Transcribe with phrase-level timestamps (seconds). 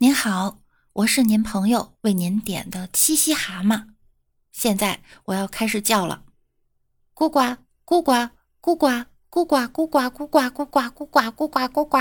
[0.00, 0.58] 您好，
[0.92, 3.82] 我是您朋友为您点的七夕蛤蟆，
[4.52, 6.22] 现在我要开始叫了，
[7.16, 7.40] 咕呱
[7.84, 8.12] 咕呱
[8.62, 8.86] 咕呱
[9.28, 11.98] 咕呱咕呱咕呱咕呱咕呱咕呱咕呱。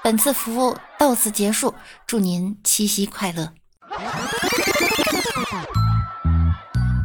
[0.00, 1.74] 本次服务到此结束，
[2.06, 3.52] 祝您七夕快乐。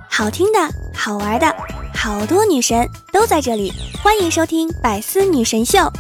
[0.07, 0.59] 好听的，
[0.93, 1.55] 好玩的，
[1.95, 3.73] 好多女神都在这里，
[4.03, 5.91] 欢迎收听百思女神秀。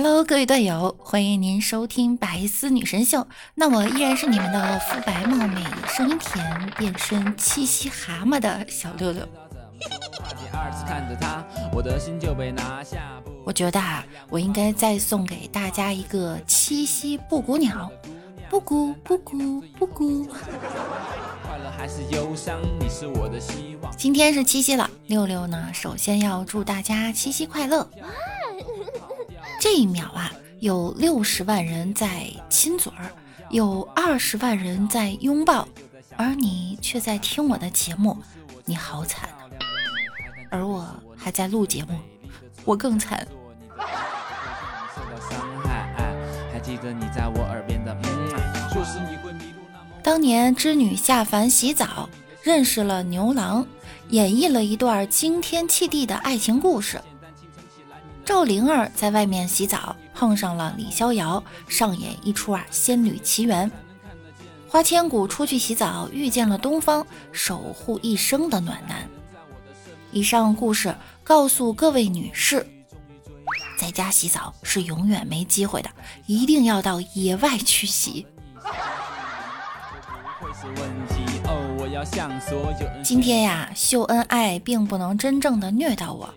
[0.00, 3.26] Hello，各位队友，欢迎您收听白丝女神秀。
[3.56, 9.28] 那我依然是你们的肤白貌美、声音甜、变身七夕蛤蟆的小六六。
[13.44, 17.90] 我觉得啊，我应该再送给大家一个七夕布谷鸟，
[18.48, 20.28] 布谷布谷布谷。
[23.96, 27.90] 今天是七夕了，六六呢，首先要祝大家七夕快乐。
[29.60, 33.10] 这一秒啊，有六十万人在亲嘴儿，
[33.50, 35.66] 有二十万人在拥抱，
[36.16, 38.16] 而你却在听我的节目，
[38.64, 39.50] 你好惨啊！
[40.48, 40.86] 而我
[41.16, 41.98] 还在录节目，
[42.64, 43.26] 我更惨。
[50.04, 52.08] 当年织女下凡洗澡，
[52.42, 53.66] 认识了牛郎，
[54.10, 57.00] 演绎了一段惊天泣地的爱情故事。
[58.28, 63.72] 赵灵儿在外面洗澡，碰上了李逍遥，上演一出啊仙女奇缘。
[64.68, 69.08] 花千骨出去洗澡，遇见了东方，守护一生的暖男。
[70.12, 72.66] 以上故事告诉各位女士，
[73.78, 75.88] 在家洗澡是永远没机会的，
[76.26, 78.26] 一定要到野外去洗。
[83.02, 86.28] 今天呀，秀恩爱并不能真正的虐到我。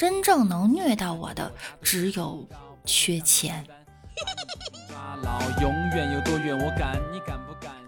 [0.00, 2.48] 真正能虐到我的只有
[2.86, 3.62] 缺钱。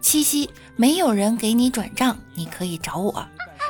[0.02, 3.26] 七夕没有人给你转账，你可以找我，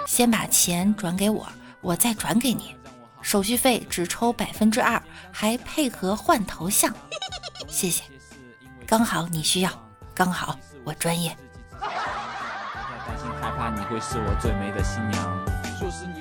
[0.08, 1.47] 先把钱转给我，
[1.81, 2.75] 我再转给你，
[3.20, 5.00] 手续费只抽百分之二，
[5.31, 6.92] 还配合换头像，
[7.69, 8.02] 谢谢。
[8.84, 9.70] 刚好你需要，
[10.12, 11.36] 刚好我专业。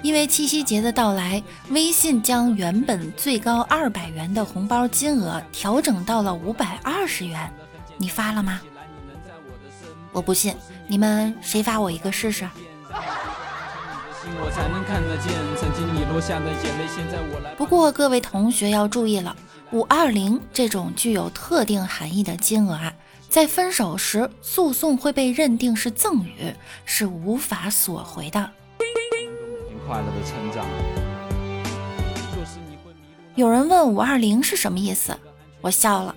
[0.02, 7.52] 因为七夕节的到来，微信将原本最高二百元的红包金额调整到了五百二十元。
[7.98, 8.60] 你发了吗？
[10.12, 10.56] 我不信，
[10.88, 12.50] 你们谁发我一个试试？
[17.58, 19.36] 不过各位同学要注意了，
[19.72, 22.94] 五二零这种具有特定含义的金额啊，
[23.30, 26.54] 在分手时诉讼会被认定是赠与，
[26.86, 28.50] 是无法索回的。
[29.92, 30.66] 快乐的成长。
[33.36, 35.18] 有人问五二零是什么意思，
[35.60, 36.16] 我笑了。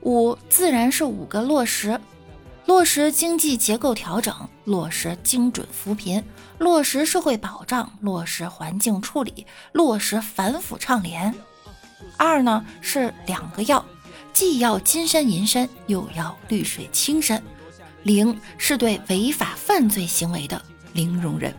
[0.00, 2.00] 五自然是五个落实：
[2.66, 4.34] 落实经济结构调整，
[4.64, 6.20] 落实精准扶贫，
[6.58, 11.32] 落实社会保障，落实环境处理，落实反腐倡廉。
[12.16, 13.84] 二呢是两个要，
[14.32, 17.40] 既要金山银山，又要绿水青山。
[18.02, 20.60] 零是对违法犯罪行为的
[20.92, 21.54] 零容忍。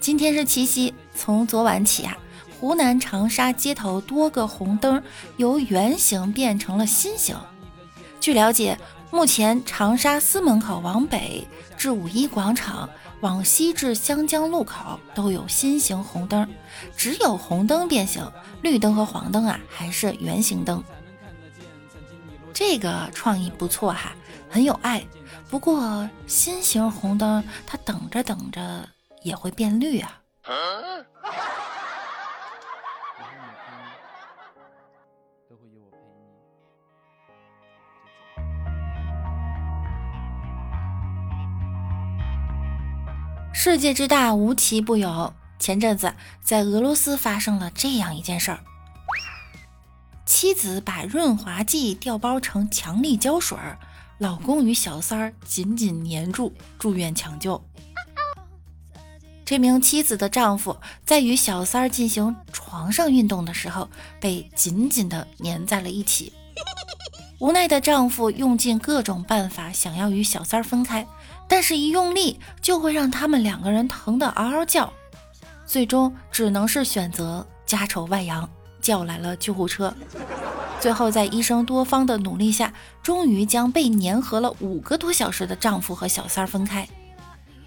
[0.00, 2.16] 今天是七夕，从昨晚起啊，
[2.58, 5.02] 湖南长沙街头多个红灯
[5.36, 7.36] 由圆形变成了心形。
[8.20, 8.78] 据了解，
[9.10, 11.46] 目前长沙司门口往北
[11.76, 12.88] 至五一广场，
[13.20, 16.48] 往西至湘江路口都有心形红灯，
[16.96, 18.24] 只有红灯变形，
[18.62, 20.82] 绿灯和黄灯啊还是圆形灯。
[22.52, 24.12] 这个创意不错哈，
[24.52, 25.02] 很有爱。
[25.48, 28.86] 不过心形红灯，它等着等着
[29.22, 30.20] 也会变绿啊。
[43.54, 45.32] 世界之大，无奇不有。
[45.58, 46.12] 前阵子
[46.42, 48.58] 在俄罗斯发生了这样一件事儿。
[50.26, 53.78] 妻子把润滑剂调包成强力胶水儿，
[54.22, 57.60] 老公与小三儿紧紧粘住，住院抢救。
[59.44, 63.90] 这名妻子的丈夫在与小三儿进行床上运动的时候，
[64.20, 66.32] 被紧紧地粘在了一起。
[67.40, 71.04] 无奈的丈夫用尽各种办法想要与小三儿分开，
[71.48, 74.92] 但是一用力就会让他们两个人疼得嗷嗷叫，
[75.66, 78.48] 最终只能是选择家丑外扬。
[78.80, 79.94] 叫来了救护车，
[80.82, 82.74] 最后在医生多方的努力下，
[83.04, 86.88] 终于将被粘合了五个多小时的丈夫和小三儿分开。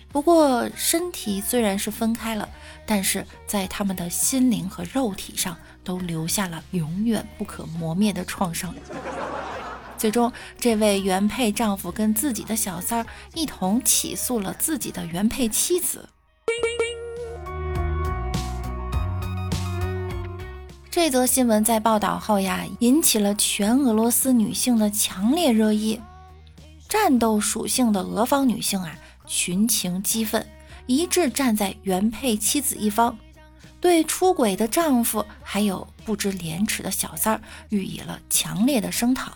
[0.10, 2.50] 不过身体虽然是分开了，
[2.86, 8.76] 但是在他们的心灵和肉体上都留下了永远不可磨灭的创伤。
[9.98, 10.30] 最终，
[10.60, 16.10] 这位原配丈夫跟自己的小三儿一同起诉了自己的原配妻子。
[20.96, 26.00] 这则新闻在报道后呀，引起了全俄罗斯女性的强烈热议。
[26.88, 28.98] 战斗属性的俄方女性啊，
[29.28, 30.48] 群情激愤，
[30.86, 33.18] 一致站在原配妻子一方，
[33.82, 39.34] 对出轨的丈夫还有不知廉耻的小三儿予以了强烈的声讨。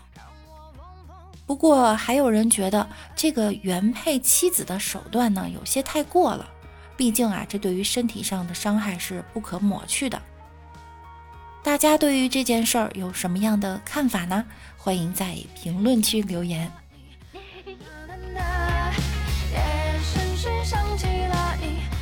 [1.46, 6.48] 不过，还有人觉得这个原配妻子的手段呢，有些太过了。
[6.96, 10.22] 毕竟啊，这对于身体上的伤害是不可抹去的。
[11.62, 14.44] 大家对于这件事儿有什么样的看法呢？
[14.78, 16.72] 欢迎在评论区留言。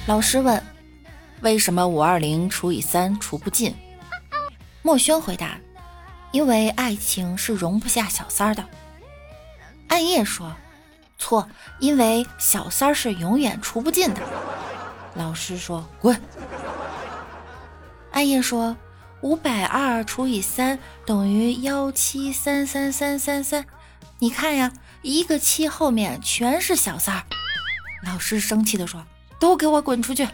[0.05, 0.63] 老师问：
[1.41, 3.75] 为什么五二零除以三除不尽？
[4.81, 5.57] 墨轩回答：
[6.31, 8.63] 因为爱情是容不下小三儿的。
[9.89, 10.55] 暗夜说
[11.17, 11.49] ：“错，
[11.79, 14.21] 因为小三儿是永远除不尽的。”
[15.15, 16.19] 老师说：“滚。”
[18.13, 18.77] 暗夜说
[19.21, 23.65] ：“五百二除以三等于幺七三三三三三，
[24.19, 24.71] 你看呀，
[25.01, 27.23] 一个七后面全是小三儿。”
[28.05, 29.03] 老师生气的说
[29.39, 30.27] ：“都给我滚出去！”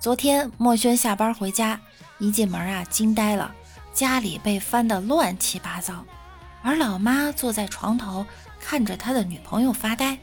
[0.00, 1.80] 昨天墨轩下班回家。
[2.18, 3.54] 一进门啊，惊呆了，
[3.92, 6.02] 家里被翻得乱七八糟，
[6.62, 8.24] 而老妈坐在床头
[8.58, 10.18] 看着他的女朋友发呆。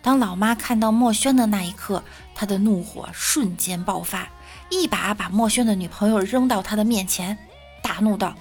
[0.00, 2.02] 当老妈看到墨轩的那一刻，
[2.34, 4.28] 她的怒火瞬间爆发，
[4.70, 7.36] 一把把墨轩的女朋友扔到他的面前，
[7.82, 8.34] 大怒道：“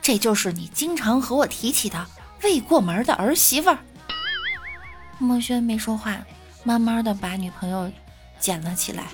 [0.00, 2.06] 这就是你经常和我提起的
[2.42, 3.76] 未过门的儿媳妇。”
[5.18, 6.18] 墨轩没说话，
[6.62, 7.90] 慢慢的把女朋友
[8.38, 9.04] 捡了起来。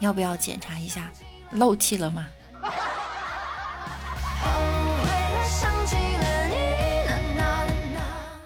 [0.00, 1.10] 要不要检查一下
[1.50, 2.26] 漏气了吗？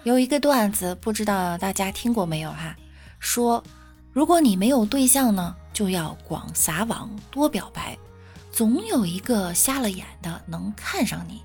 [0.03, 2.75] 有一个段子，不知道大家听过没有哈？
[3.19, 3.63] 说
[4.11, 7.97] 如果你没有对象呢，就要广撒网，多表白，
[8.51, 11.41] 总有一个瞎了眼的能看上你。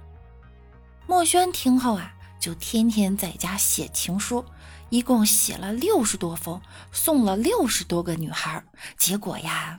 [1.07, 4.45] 墨轩听后啊，就天天在家写情书，
[4.89, 6.61] 一共写了六十多封，
[6.91, 8.65] 送了六十多个女孩，
[8.99, 9.79] 结果呀。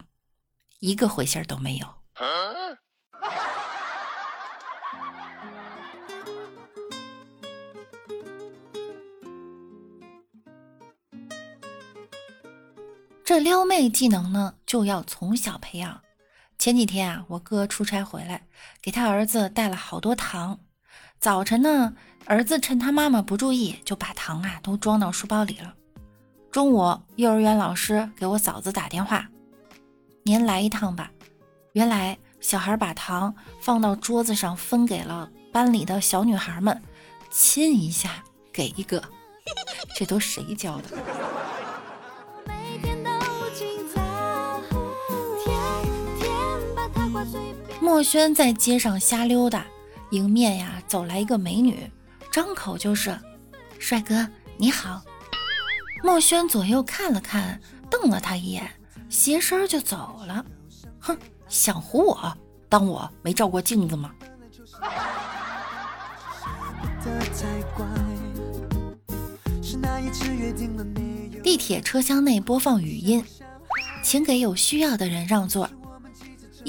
[0.79, 1.87] 一个回信都没有。
[13.29, 16.01] 这撩妹技能呢，就要从小培养。
[16.57, 18.47] 前几天啊，我哥出差回来，
[18.81, 20.59] 给他儿子带了好多糖。
[21.19, 21.93] 早晨呢，
[22.25, 25.75] 儿子趁他妈妈不注意，就把糖啊都装到书包里了。
[26.49, 29.29] 中午，幼儿园老师给我嫂子打电话。
[30.23, 31.11] 您来一趟吧。
[31.73, 36.81] 原来小孩把糖放到桌子上，分给了班里的小女孩们，
[37.29, 38.99] 亲一下给一个，
[39.95, 40.97] 这都谁教的？
[47.99, 49.65] 墨轩在街上瞎溜达，
[50.11, 51.85] 迎面呀走来一个美女，
[52.31, 53.13] 张口就是
[53.77, 54.25] ：“帅哥
[54.55, 55.01] 你好。”
[56.01, 58.71] 墨轩左右看了看，瞪了他一眼。
[59.09, 60.45] 斜身就走了，
[60.97, 61.17] 哼，
[61.49, 62.37] 想唬我？
[62.69, 64.13] 当我没照过镜子吗？
[71.43, 73.21] 地铁车厢内播放语音，
[74.01, 75.69] 请给有需要的人让座。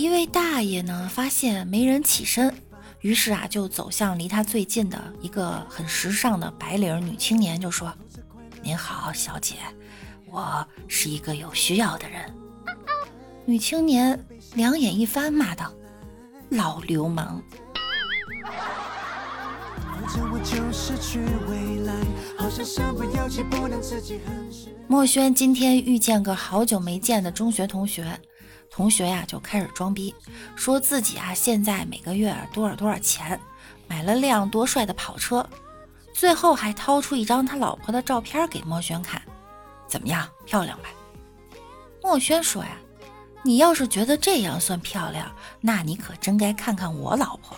[0.01, 2.55] 一位大爷呢，发现没人起身，
[3.03, 7.93] 于是啊，就走向离他最近的一个很时尚的白领女青年，就说
[8.65, 9.57] ：“您好，小姐。”
[10.33, 12.35] 我是一个有需要的人。
[13.45, 14.19] 女青年
[14.55, 15.71] 两眼一翻，骂道
[16.49, 17.43] ：“老流氓！”
[24.89, 28.19] 墨轩今天遇见个好久没见的中学同学，
[28.71, 30.15] 同学呀就开始装逼，
[30.55, 33.39] 说自己啊现在每个月多少多少钱，
[33.89, 35.47] 买了辆多帅的跑车，
[36.15, 39.21] 最后还掏出一张他老婆的照片给墨轩看。
[39.89, 40.89] 怎么样，漂亮吧？
[42.01, 42.77] 墨轩说呀
[43.43, 47.57] ：“你要是觉得这样算漂亮，那你可真该看看我老婆。”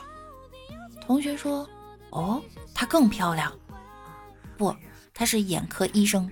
[1.06, 1.68] 同学说
[2.10, 2.42] ：“哦，
[2.74, 3.52] 她更漂亮。”
[4.56, 4.74] 不，
[5.12, 6.28] 她是眼科医生。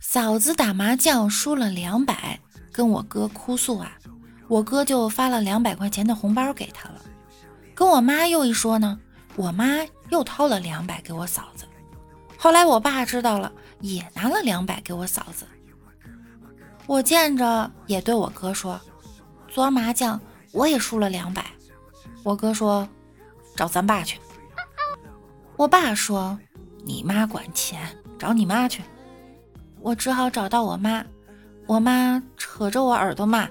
[0.00, 2.40] 嫂子打麻将输了两百，
[2.72, 3.92] 跟我哥哭诉啊，
[4.48, 7.00] 我哥就发了两百块钱的红包给他了。
[7.72, 8.98] 跟我妈又一说呢，
[9.36, 9.64] 我妈
[10.10, 11.64] 又掏了两百给我嫂子。
[12.36, 15.46] 后来我爸知道了，也拿了两百给我嫂子。
[16.86, 18.80] 我见着也对我哥说，
[19.46, 21.46] 昨儿麻将我也输了两百。
[22.24, 22.88] 我哥说，
[23.54, 24.18] 找咱爸去。
[25.58, 26.38] 我爸说，
[26.84, 27.80] 你妈管钱，
[28.16, 28.80] 找你妈去。
[29.80, 31.04] 我只好找到我妈，
[31.66, 33.48] 我妈扯着我耳朵骂：“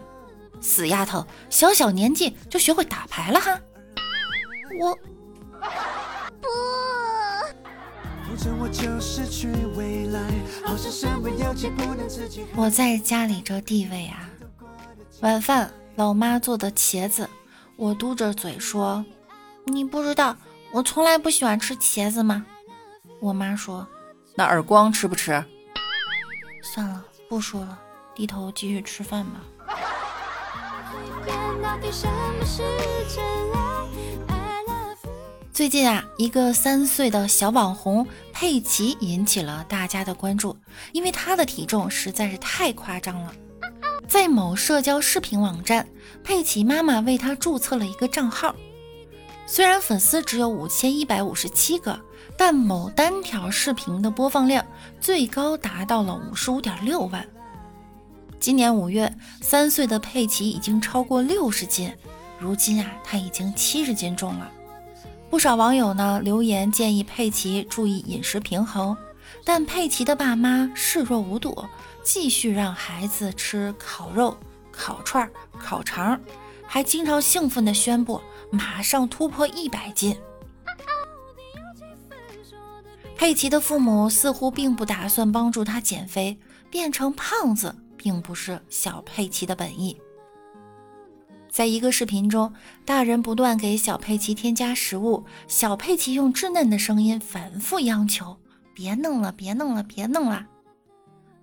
[0.61, 3.59] 死丫头，小小年纪就学会打牌了哈！”
[4.79, 4.95] 我
[6.39, 6.47] 不。
[12.55, 14.29] 我在家里这地位啊，
[15.19, 17.29] 晚饭老妈做的茄子，
[17.75, 19.03] 我嘟着嘴说
[19.67, 20.37] ：“你不知道
[20.71, 22.45] 我从来不喜欢吃茄子吗？”
[23.19, 23.87] 我妈说
[24.35, 25.43] ：“那耳光吃不吃？”
[26.61, 27.79] 算了，不说了，
[28.13, 29.41] 低头继续吃饭吧。
[35.51, 40.55] 最近啊，一个三岁的小网红佩奇引起了大家的关注，
[40.91, 43.33] 因为他的体重实在是太夸张了。
[44.07, 45.87] 在某社交视频网站，
[46.23, 48.55] 佩奇妈妈为他注册了一个账号，
[49.47, 51.99] 虽然粉丝只有五千一百五十七个。
[52.37, 54.63] 但某单条视频的播放量
[55.01, 57.27] 最高达到了五十五点六万。
[58.39, 59.11] 今年五月，
[59.41, 61.91] 三岁的佩奇已经超过六十斤，
[62.37, 64.51] 如今啊，他已经七十斤重了。
[65.31, 68.95] 不少网友呢留言建议佩奇注意饮食平衡，
[69.43, 71.65] 但佩奇的爸妈视若无睹，
[72.03, 74.37] 继续让孩子吃烤肉、
[74.71, 75.27] 烤串、
[75.57, 76.19] 烤肠，
[76.67, 80.17] 还经常兴奋地宣布马上突破一百斤。
[83.15, 86.37] 佩奇的父母似乎并不打算帮助他减肥，
[86.69, 89.99] 变成胖子并不是小佩奇的本意。
[91.49, 92.53] 在一个视频中，
[92.85, 98.37] 大人不断给小佩奇添加食物，小佩奇用稚嫩的声音反复央求
[98.75, 100.45] ：“别弄了，别弄了，别弄了。”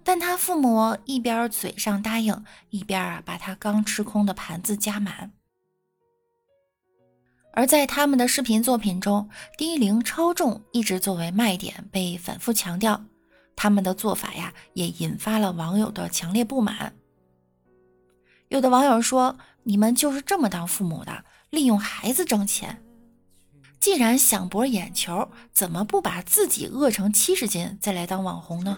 [0.04, 5.32] 但他父母一边嘴上答应，一边啊把他刚吃空的盘子加满。
[7.56, 13.00] 而在他们的视频作品中，低龄超重一直作为卖点被反复强调。
[13.54, 16.92] 他们的做法呀，也引发了网友的强烈不满。
[18.48, 22.82] 有的网友说：“你们就是这么当父母的，利用孩子挣钱。
[23.78, 28.76] 既然想博眼球，怎么不把自己饿成七十斤再来当网红呢？”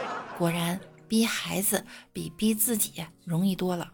[0.36, 3.93] 果然，逼孩子比逼自己容易多了。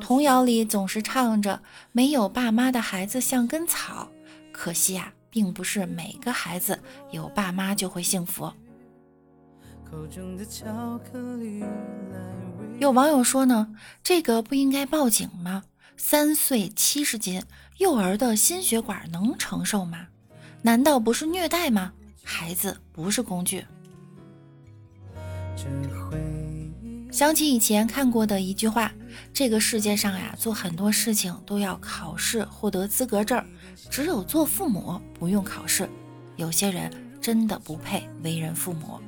[0.00, 1.60] 童谣里总是唱着
[1.92, 4.08] “没有爸妈的孩子像根草”，
[4.52, 6.78] 可惜啊，并不是每个孩子
[7.10, 8.50] 有爸妈就会幸福。
[12.78, 15.64] 有网友说呢，这个不应该报警吗？
[15.96, 17.42] 三岁七十斤，
[17.78, 20.08] 幼儿的心血管能承受吗？
[20.62, 21.92] 难道不是虐待吗？
[22.22, 23.64] 孩子不是工具。
[27.16, 28.92] 想起以前看过的一句话：
[29.32, 33.42] 这个世界上呀，做很多事情都要考试获得资格证，
[33.88, 35.88] 只有做父母不用考试。
[36.36, 39.00] 有些人真的不配为人父母。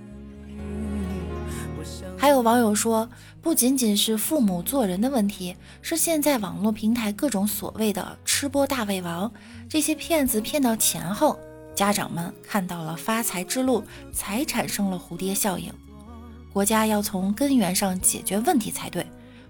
[2.16, 3.06] 还有网友说，
[3.42, 9.30] 不仅仅是父母做人的问题，是现在网络平台各种所谓的吃播大胃王，
[9.68, 11.38] 这些骗子骗到钱后，
[11.74, 13.84] 家长们看到了发财之路，
[14.14, 15.70] 才产生了蝴蝶效应。
[16.58, 19.06] 国家要从根源上解决问题才对，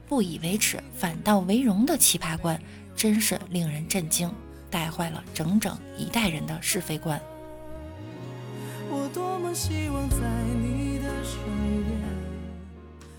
[0.06, 2.60] 不以为耻反倒为荣的奇葩观，
[2.94, 4.30] 真是令人震惊，
[4.68, 7.18] 带坏了整整一代人的是非观。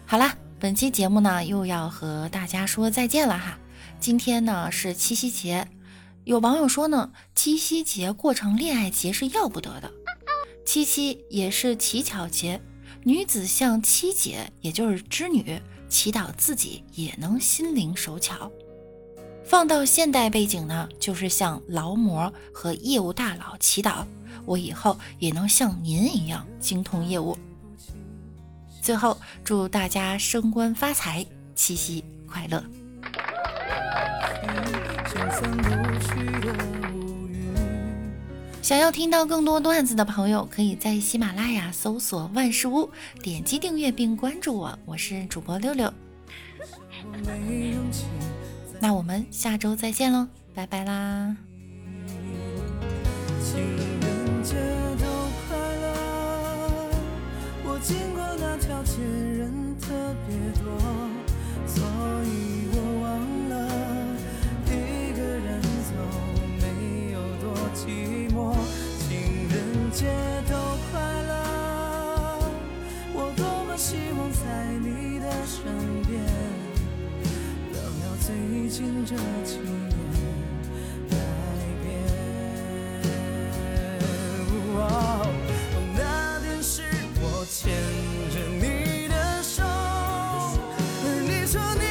[0.06, 3.58] 好啦，本期节目呢又要和大家说再见了哈。
[4.00, 5.68] 今天呢是七夕节，
[6.26, 9.92] 有网友说呢，七夕节过成恋爱节是要不得的，
[10.64, 12.62] 七夕也是乞巧节。
[13.10, 18.52] 女子向七姐，也就是织女，祈祷自己也能心灵手巧。
[19.44, 24.06] 放到现代背景呢，就是向劳模和业务大佬祈祷，
[24.46, 27.36] 我以后也能像您一样精通业务。
[28.80, 31.26] 最后，祝大家升官发财，
[31.56, 32.64] 七夕快乐！
[38.70, 42.88] 想要听到更多段子的朋友，可以在喜马拉雅搜索“万事屋”，
[43.20, 44.78] 点击订阅并关注我。
[44.86, 45.92] 我是主播六六，
[48.80, 51.36] 那我们下周再见喽，拜拜啦！
[53.44, 54.54] 情人节
[55.00, 55.06] 都
[55.48, 56.92] 快乐。
[57.64, 59.88] 我经过那条街人特
[60.28, 60.70] 别多，
[61.66, 61.84] 所
[62.24, 62.69] 以
[78.70, 79.90] 最近这几年
[81.10, 81.16] 改
[81.82, 81.88] 变。
[84.76, 84.80] 哦
[85.96, 86.00] 那
[86.42, 86.84] 天是
[87.20, 87.58] 我牵
[88.30, 89.64] 着你的手，
[91.04, 91.84] 而你说你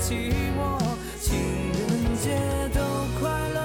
[0.00, 0.80] 寂寞。
[1.20, 1.36] 情
[1.72, 2.30] 人节
[2.74, 2.80] 都
[3.20, 3.58] 快乐，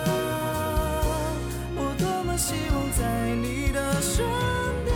[1.75, 4.25] 我多么希望在你的身
[4.83, 4.93] 边，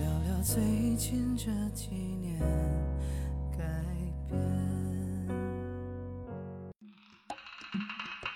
[0.00, 0.62] 聊聊最
[0.96, 1.88] 近这几
[2.20, 2.38] 年
[3.56, 3.64] 改
[4.28, 4.38] 变。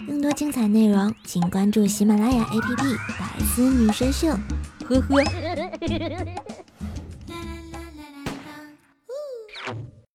[0.06, 2.76] 更多精彩内容，请关注喜马拉雅 APP
[3.18, 4.28] 《百思女神秀》。
[4.88, 5.22] 呵呵。